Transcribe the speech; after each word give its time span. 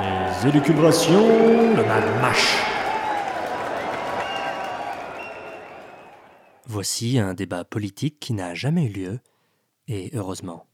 Les 0.00 0.48
élucubrations, 0.48 1.74
le 1.74 1.82
mâche. 2.20 2.56
Voici 6.66 7.18
un 7.18 7.34
débat 7.34 7.64
politique 7.64 8.20
qui 8.20 8.32
n'a 8.32 8.54
jamais 8.54 8.84
eu 8.84 8.90
lieu, 8.90 9.20
et 9.88 10.10
heureusement. 10.14 10.66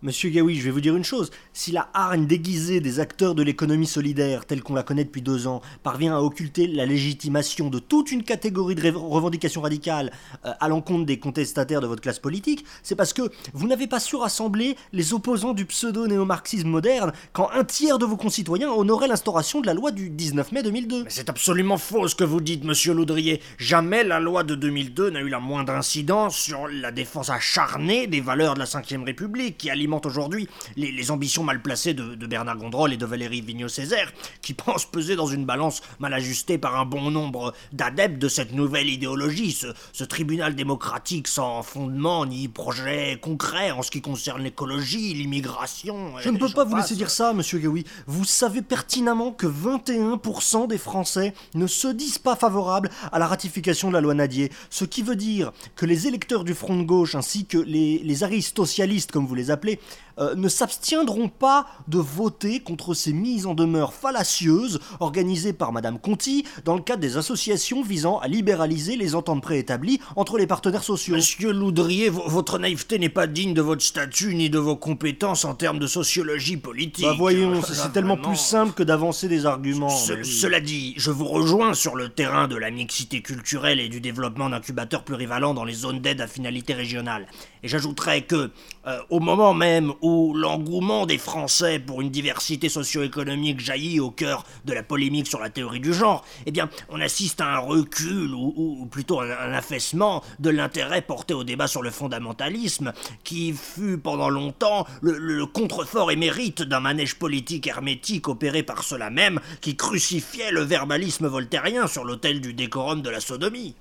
Monsieur 0.00 0.30
Gaoui, 0.30 0.54
je 0.54 0.62
vais 0.62 0.70
vous 0.70 0.80
dire 0.80 0.94
une 0.94 1.02
chose. 1.02 1.32
Si 1.52 1.72
la 1.72 1.88
hargne 1.92 2.26
déguisée 2.26 2.78
des 2.78 3.00
acteurs 3.00 3.34
de 3.34 3.42
l'économie 3.42 3.84
solidaire, 3.84 4.46
telle 4.46 4.62
qu'on 4.62 4.74
la 4.74 4.84
connaît 4.84 5.02
depuis 5.02 5.22
deux 5.22 5.48
ans, 5.48 5.60
parvient 5.82 6.16
à 6.16 6.20
occulter 6.20 6.68
la 6.68 6.86
légitimation 6.86 7.68
de 7.68 7.80
toute 7.80 8.12
une 8.12 8.22
catégorie 8.22 8.76
de 8.76 8.92
revendications 8.92 9.60
radicales 9.60 10.12
euh, 10.44 10.52
à 10.60 10.68
l'encontre 10.68 11.04
des 11.04 11.18
contestataires 11.18 11.80
de 11.80 11.88
votre 11.88 12.00
classe 12.00 12.20
politique, 12.20 12.64
c'est 12.84 12.94
parce 12.94 13.12
que 13.12 13.22
vous 13.54 13.66
n'avez 13.66 13.88
pas 13.88 13.98
su 13.98 14.14
rassembler 14.14 14.76
les 14.92 15.14
opposants 15.14 15.52
du 15.52 15.66
pseudo-néo-marxisme 15.66 16.68
moderne 16.68 17.12
quand 17.32 17.50
un 17.52 17.64
tiers 17.64 17.98
de 17.98 18.04
vos 18.06 18.16
concitoyens 18.16 18.70
honoraient 18.70 19.08
l'instauration 19.08 19.60
de 19.60 19.66
la 19.66 19.74
loi 19.74 19.90
du 19.90 20.10
19 20.10 20.52
mai 20.52 20.62
2002. 20.62 21.04
Mais 21.04 21.10
c'est 21.10 21.28
absolument 21.28 21.76
faux 21.76 22.06
ce 22.06 22.14
que 22.14 22.22
vous 22.22 22.40
dites, 22.40 22.62
monsieur 22.62 22.94
Loudrier. 22.94 23.42
Jamais 23.58 24.04
la 24.04 24.20
loi 24.20 24.44
de 24.44 24.54
2002 24.54 25.10
n'a 25.10 25.22
eu 25.22 25.28
la 25.28 25.40
moindre 25.40 25.72
incidence 25.72 26.36
sur 26.36 26.68
la 26.68 26.92
défense 26.92 27.30
acharnée 27.30 28.06
des 28.06 28.20
valeurs 28.20 28.54
de 28.54 28.60
la 28.60 28.66
Ve 28.66 29.04
République 29.04 29.58
qui 29.58 29.70
aujourd'hui 30.04 30.48
les, 30.76 31.10
ambitions 31.10 31.42
mal 31.42 31.62
placées 31.62 31.94
de, 31.94 32.26
Bernard 32.26 32.58
Gondrol 32.58 32.92
et 32.92 32.96
de 32.96 33.06
Valérie 33.06 33.40
Vigneault-Césaire, 33.40 34.12
qui 34.42 34.54
pensent 34.54 34.84
peser 34.84 35.16
dans 35.16 35.26
une 35.26 35.46
balance 35.46 35.80
mal 35.98 36.12
ajustée 36.12 36.58
par 36.58 36.78
un 36.78 36.84
bon 36.84 37.10
nombre 37.10 37.54
d'adeptes 37.72 38.18
de 38.18 38.28
cette 38.28 38.52
nouvelle 38.52 38.88
idéologie, 38.88 39.52
ce, 39.52 40.04
tribunal 40.04 40.54
démocratique 40.54 41.28
sans 41.28 41.62
fondement 41.62 42.24
ni 42.24 42.48
projet 42.48 43.18
concret 43.20 43.70
en 43.70 43.82
ce 43.82 43.90
qui 43.90 44.00
concerne 44.00 44.42
l'écologie, 44.42 45.12
l'immigration. 45.14 46.18
Je 46.20 46.30
ne 46.30 46.38
peux 46.38 46.48
pas 46.48 46.64
vous 46.64 46.76
laisser 46.76 46.94
dire 46.94 47.10
ça, 47.10 47.32
monsieur 47.32 47.58
Gaoui. 47.58 47.84
Vous 48.06 48.24
savez 48.24 48.62
pertinemment 48.62 49.32
que 49.32 49.46
21% 49.46 50.66
des 50.66 50.78
Français 50.78 51.34
ne 51.54 51.66
se 51.66 51.88
disent 51.88 52.18
pas 52.18 52.36
favorables 52.36 52.90
à 53.12 53.18
la 53.18 53.26
ratification 53.26 53.88
de 53.88 53.94
la 53.94 54.00
loi 54.00 54.14
Nadier, 54.14 54.50
ce 54.70 54.84
qui 54.84 55.02
veut 55.02 55.16
dire 55.16 55.52
que 55.76 55.86
les 55.86 56.06
électeurs 56.06 56.44
du 56.44 56.54
Front 56.54 56.76
de 56.76 56.84
gauche 56.84 57.14
ainsi 57.14 57.44
que 57.44 57.58
les, 57.58 57.98
les 57.98 58.24
aristocialistes, 58.24 59.12
comme 59.12 59.26
vous 59.26 59.34
les 59.34 59.50
appelez, 59.50 59.77
euh, 60.18 60.34
ne 60.34 60.48
s'abstiendront 60.48 61.28
pas 61.28 61.66
de 61.86 61.98
voter 61.98 62.60
contre 62.60 62.92
ces 62.92 63.12
mises 63.12 63.46
en 63.46 63.54
demeure 63.54 63.94
fallacieuses 63.94 64.80
organisées 64.98 65.52
par 65.52 65.72
Madame 65.72 66.00
Conti 66.00 66.44
dans 66.64 66.74
le 66.74 66.82
cadre 66.82 67.00
des 67.00 67.16
associations 67.16 67.82
visant 67.82 68.18
à 68.18 68.26
libéraliser 68.26 68.96
les 68.96 69.14
ententes 69.14 69.42
préétablies 69.42 70.00
entre 70.16 70.36
les 70.38 70.48
partenaires 70.48 70.82
sociaux. 70.82 71.14
Monsieur 71.14 71.52
Loudrier, 71.52 72.10
votre 72.10 72.58
naïveté 72.58 72.98
n'est 72.98 73.08
pas 73.08 73.28
digne 73.28 73.54
de 73.54 73.62
votre 73.62 73.82
statut 73.82 74.34
ni 74.34 74.50
de 74.50 74.58
vos 74.58 74.74
compétences 74.74 75.44
en 75.44 75.54
termes 75.54 75.78
de 75.78 75.86
sociologie 75.86 76.56
politique. 76.56 77.04
Bah 77.04 77.14
voyons, 77.16 77.62
c'est 77.62 77.92
tellement 77.92 78.16
plus 78.16 78.36
simple 78.36 78.72
que 78.72 78.82
d'avancer 78.82 79.28
des 79.28 79.46
arguments. 79.46 79.88
Cela 79.88 80.60
dit, 80.60 80.94
je 80.96 81.12
vous 81.12 81.26
rejoins 81.26 81.74
sur 81.74 81.94
le 81.94 82.08
terrain 82.08 82.48
de 82.48 82.56
la 82.56 82.72
mixité 82.72 83.22
culturelle 83.22 83.78
et 83.78 83.88
du 83.88 84.00
développement 84.00 84.50
d'incubateurs 84.50 85.04
plurivalents 85.04 85.54
dans 85.54 85.64
les 85.64 85.74
zones 85.74 86.00
d'aide 86.00 86.20
à 86.20 86.26
finalité 86.26 86.74
régionale. 86.74 87.26
Et 87.62 87.68
j'ajouterais 87.68 88.22
que, 88.22 88.50
euh, 88.86 88.98
au 89.10 89.20
moment 89.20 89.54
même 89.54 89.67
où 90.02 90.34
l'engouement 90.34 91.06
des 91.06 91.18
Français 91.18 91.78
pour 91.78 92.00
une 92.00 92.10
diversité 92.10 92.68
socio-économique 92.68 93.60
jaillit 93.60 94.00
au 94.00 94.10
cœur 94.10 94.44
de 94.64 94.72
la 94.72 94.82
polémique 94.82 95.26
sur 95.26 95.40
la 95.40 95.50
théorie 95.50 95.80
du 95.80 95.92
genre, 95.92 96.24
eh 96.46 96.50
bien, 96.50 96.68
on 96.88 97.00
assiste 97.00 97.40
à 97.40 97.56
un 97.56 97.58
recul, 97.58 98.34
ou, 98.34 98.86
plutôt 98.90 99.20
un, 99.20 99.52
affaissement 99.52 100.22
de 100.38 100.50
l'intérêt 100.50 101.02
porté 101.02 101.34
au 101.34 101.44
débat 101.44 101.66
sur 101.66 101.82
le 101.82 101.90
fondamentalisme, 101.90 102.92
qui 103.24 103.52
fut 103.52 103.98
pendant 103.98 104.28
longtemps 104.28 104.86
le, 105.02 105.18
le 105.18 105.46
contrefort 105.46 106.10
émérite 106.10 106.62
d'un 106.62 106.80
manège 106.80 107.16
politique 107.16 107.66
hermétique 107.66 108.28
opéré 108.28 108.62
par 108.62 108.82
ceux-là 108.82 109.10
même 109.10 109.40
qui 109.60 109.76
crucifiaient 109.76 110.52
le 110.52 110.62
verbalisme 110.62 111.26
voltairien 111.26 111.86
sur 111.86 112.04
l'autel 112.04 112.40
du 112.40 112.54
décorum 112.54 113.02
de 113.02 113.10
la 113.10 113.20
sodomie. 113.20 113.74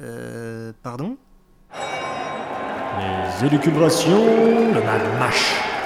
Euh. 0.00 0.72
Pardon? 0.82 1.16
Élucubrations, 3.44 4.72
le 4.74 4.80
mâche. 5.18 5.77